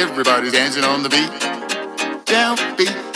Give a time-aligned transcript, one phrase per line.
[0.00, 2.24] Everybody's dancing on the beat.
[2.24, 3.09] Down, beat,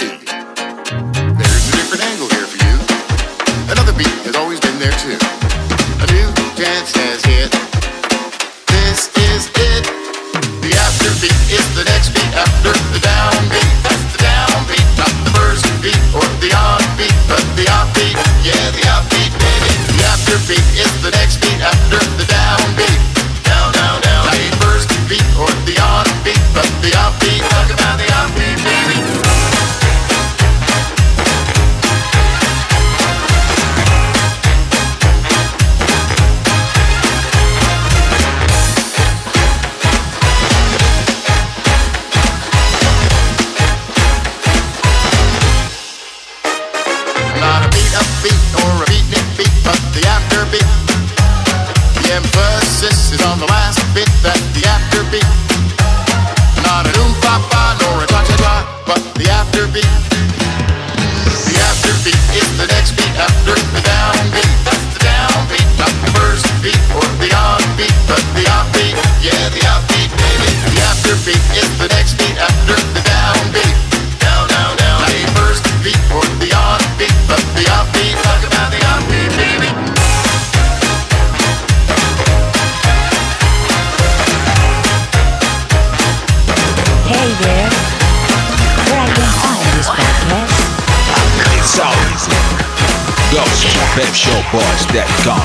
[94.15, 95.41] to pepshowboys.com.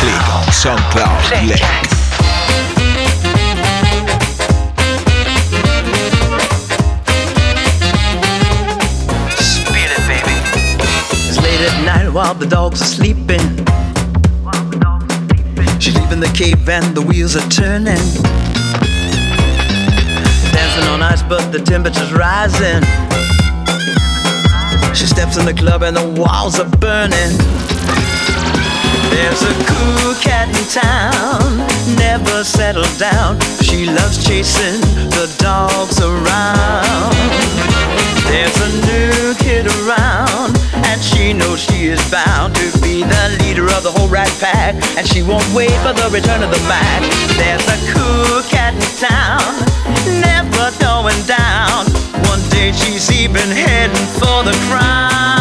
[0.00, 1.60] Click on SoundCloud link.
[9.66, 10.36] Feel it, baby.
[11.28, 13.40] It's late at night while the dogs are sleeping.
[15.78, 17.96] She's leaving the cave and the wheels are turning.
[20.52, 22.82] Dancing on ice, but the temperature's rising.
[24.94, 27.59] She steps in the club and the walls are burning.
[29.10, 31.66] There's a cool cat in town,
[31.98, 33.40] never settled down.
[33.60, 34.80] She loves chasing
[35.10, 37.14] the dogs around.
[38.30, 40.56] There's a new kid around,
[40.86, 44.74] and she knows she is bound to be the leader of the whole rat pack,
[44.96, 47.02] and she won't wait for the return of the Mac.
[47.34, 49.42] There's a cool cat in town,
[50.22, 51.86] never going down.
[52.30, 55.39] One day she's even heading for the crown.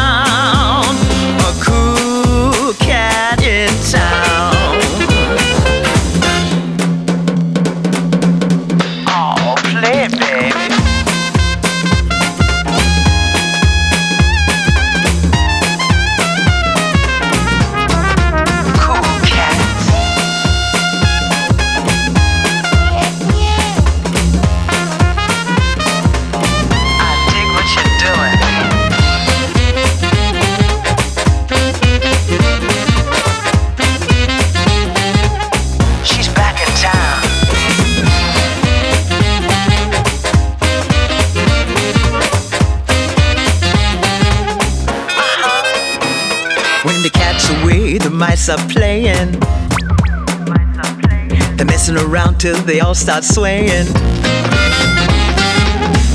[48.50, 49.32] Are playing.
[51.56, 53.86] They're messing around till they all start swaying.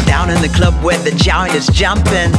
[0.07, 2.33] Down in the club where the giant is jumping.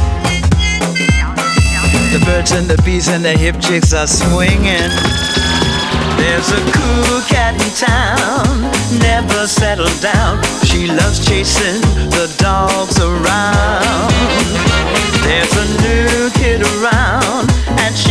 [2.12, 4.90] The birds and the bees and the hip chicks are swinging.
[6.16, 10.42] There's a cool cat in town, never settled down.
[10.64, 14.12] She loves chasing the dogs around.
[15.24, 17.45] There's a new kid around,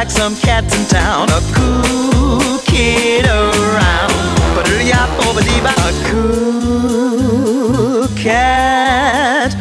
[0.00, 1.28] like some cats in town.
[1.28, 4.14] A cool kid around.
[4.54, 4.66] But
[5.76, 9.54] a cool cat.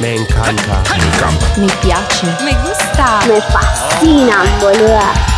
[0.00, 0.82] Me encanta.
[0.96, 1.46] Me encanta.
[1.58, 2.26] Me piace.
[2.42, 3.20] Me gusta.
[3.28, 5.29] Me fascina.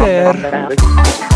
[0.00, 1.29] placer.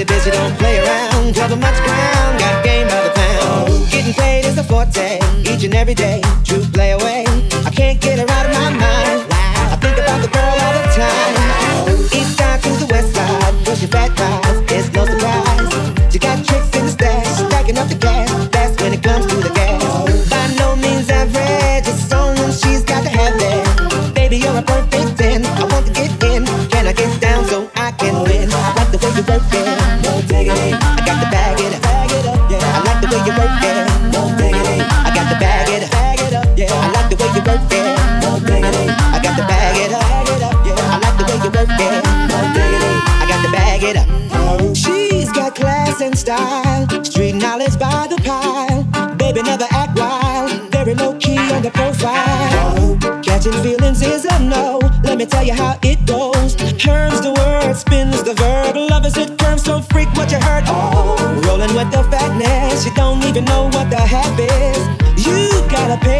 [0.00, 1.34] After this, don't play around.
[1.34, 3.90] Cover much ground, got game by the pound.
[3.90, 6.22] Getting paid is a forte, each and every day.
[6.42, 7.26] True play away.
[7.66, 9.26] I can't get her out of my mind.
[9.30, 12.18] I think about the girl all the time.
[12.18, 14.72] East side to the west side, pushing back, rides.
[14.72, 15.29] It's no surprise.
[55.40, 56.54] Tell you how it goes.
[56.76, 58.76] Turns the word, spins the verb.
[58.76, 60.64] Love is it curves, so freak what you heard.
[60.66, 62.84] Oh, rolling with the fatness.
[62.84, 65.26] You don't even know what the half is.
[65.26, 66.19] You gotta pay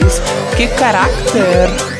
[0.00, 0.22] voz.
[0.56, 1.93] Que caráter!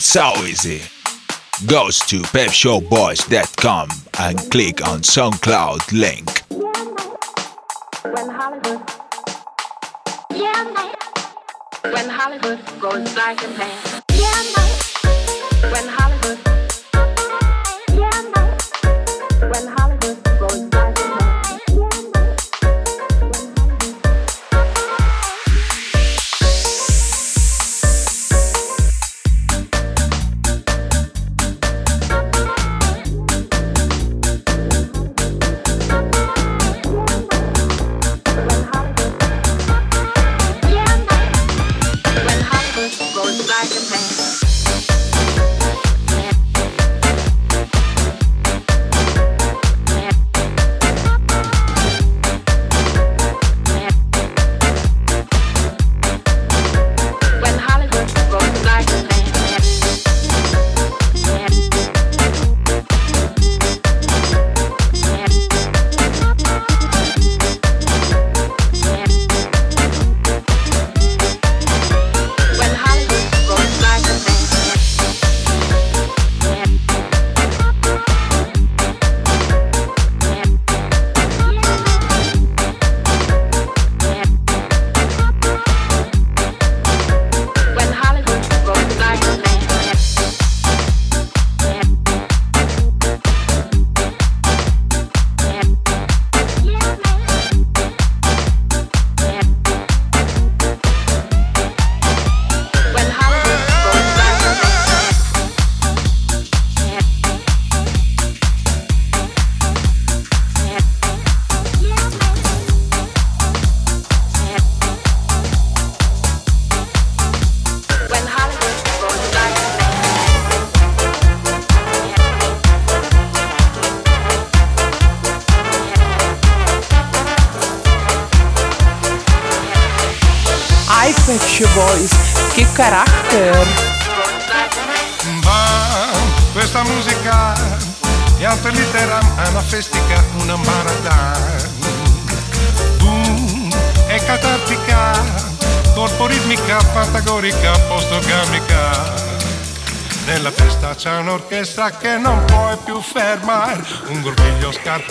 [0.00, 0.80] So easy.
[1.66, 3.88] Go to pepshowboys.com
[4.20, 6.42] and click on SoundCloud link.
[8.14, 8.82] When Hollywood,
[10.34, 10.94] yeah, man.
[11.92, 15.72] When Hollywood goes black and tan, yeah, man.
[15.72, 16.11] When Hollywood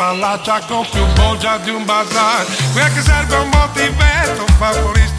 [0.01, 2.43] spallaccia con più bolgia di un bazar.
[2.73, 5.10] Quel che serve a un bottivetto fa pulire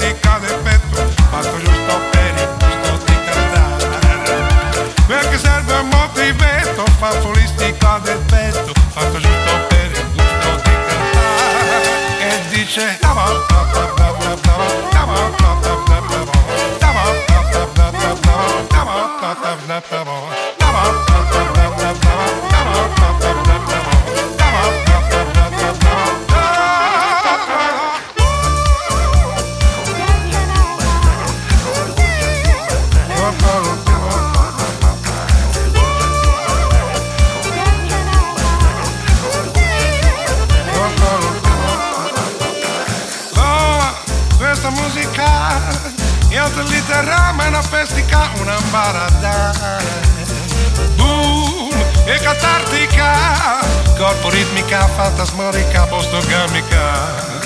[50.97, 51.71] Boom
[52.07, 53.61] e catartica
[53.97, 57.42] Corpo ritmica, fantasmorica, postogamica.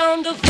[0.00, 0.47] on the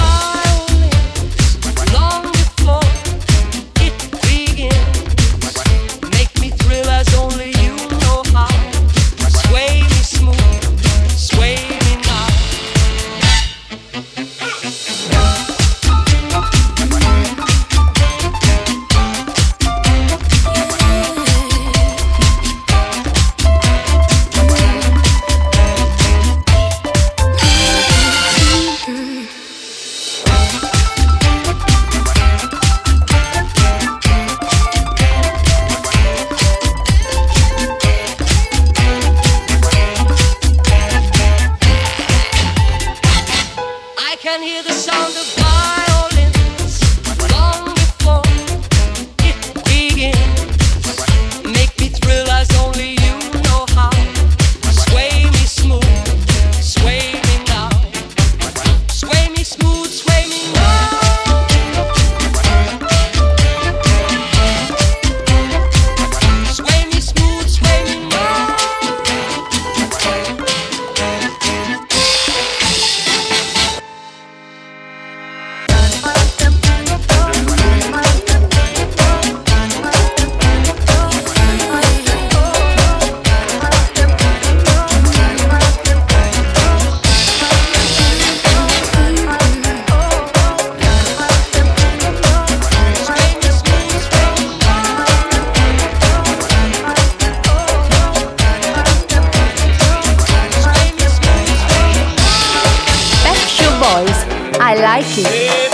[103.89, 104.25] voice.
[104.61, 105.68] I like it.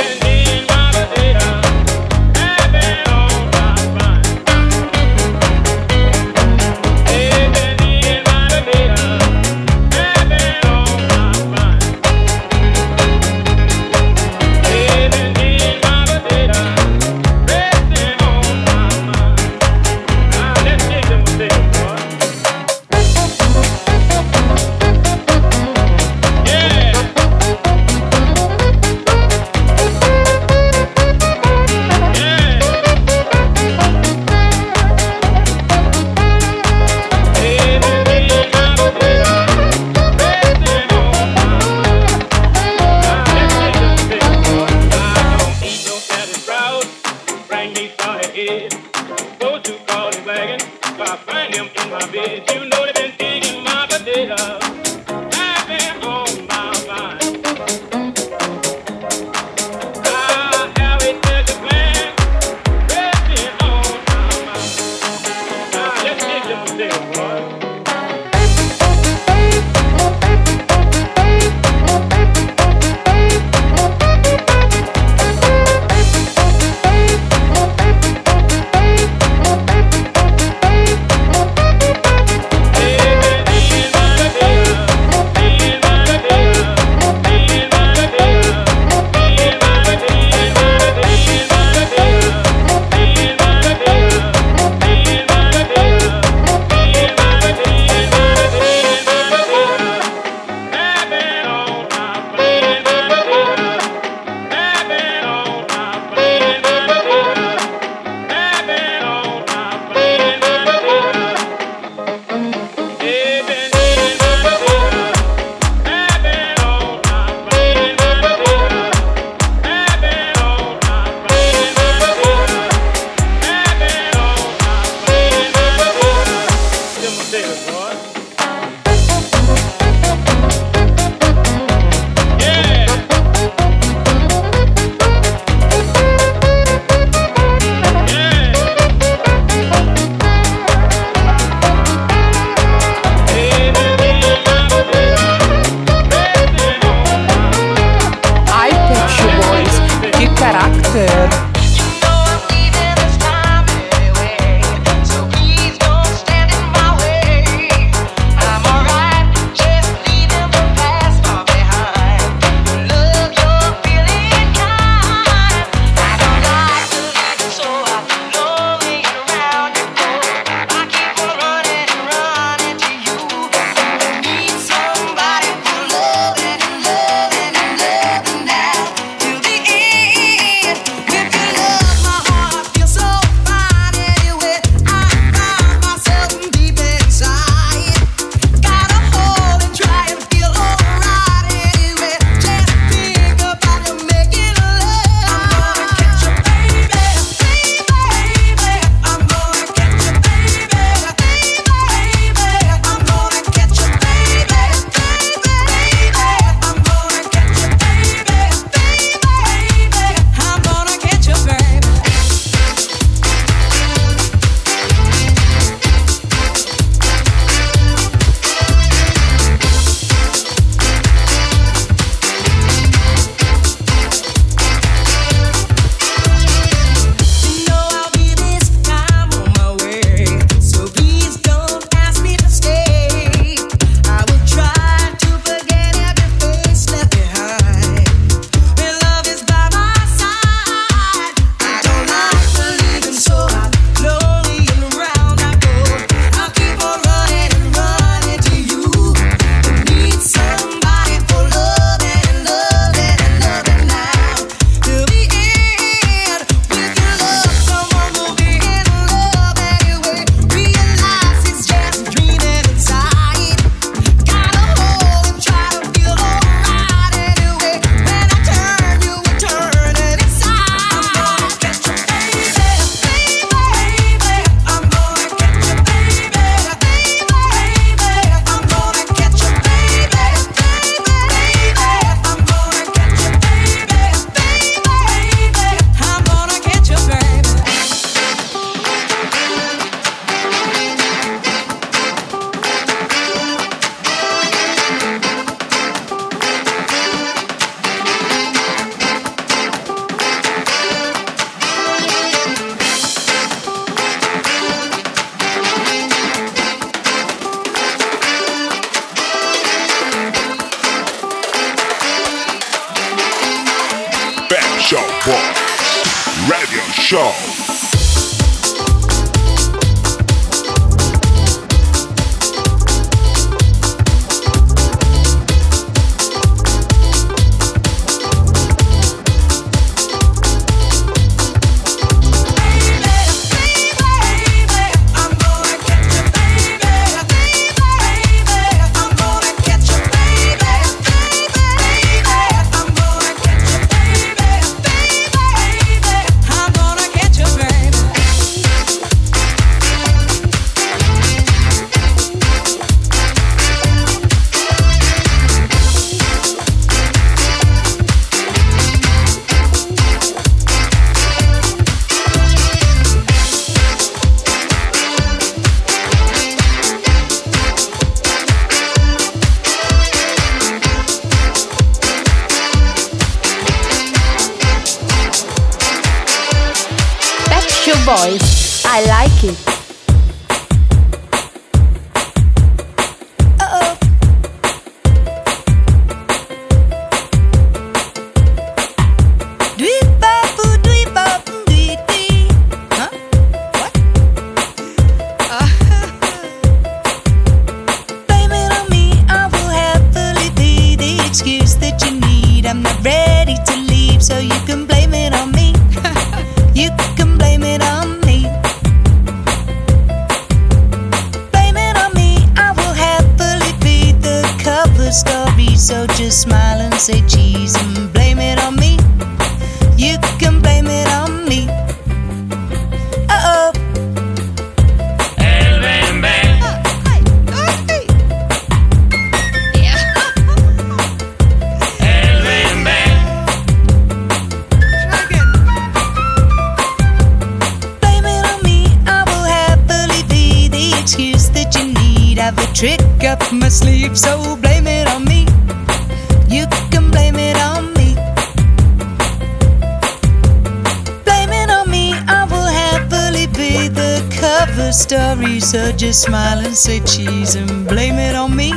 [455.04, 458.72] stories, so just smile and say cheese and blame it on me.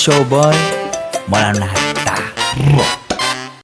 [0.00, 0.79] show, boy.